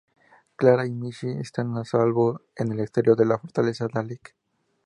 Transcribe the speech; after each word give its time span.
Clara 0.55 0.87
y 0.87 0.89
Missy 0.95 1.29
están 1.29 1.77
a 1.77 1.85
salvo 1.85 2.41
en 2.55 2.71
el 2.71 2.79
exterior 2.79 3.15
de 3.15 3.27
la 3.27 3.37
fortaleza 3.37 3.87
Dalek. 3.87 4.35